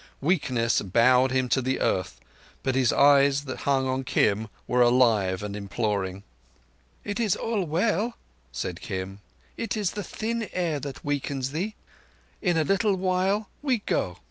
Weakness 0.21 0.81
bowed 0.81 1.29
him 1.29 1.47
to 1.49 1.61
the 1.61 1.79
earth, 1.79 2.19
but 2.63 2.73
his 2.73 2.91
eyes 2.91 3.43
that 3.43 3.59
hung 3.69 3.87
on 3.87 4.03
Kim 4.03 4.47
were 4.65 4.81
alive 4.81 5.43
and 5.43 5.55
imploring. 5.55 6.23
"It 7.03 7.19
is 7.19 7.35
all 7.35 7.65
well," 7.65 8.17
said 8.51 8.81
Kim. 8.81 9.19
"It 9.57 9.77
is 9.77 9.91
the 9.91 10.03
thin 10.03 10.49
air 10.53 10.79
that 10.79 11.05
weakens 11.05 11.51
thee. 11.51 11.75
In 12.41 12.57
a 12.57 12.63
little 12.63 12.95
while 12.95 13.47
we 13.61 13.77
go! 13.77 14.17